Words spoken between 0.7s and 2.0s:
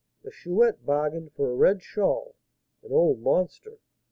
bargained for a red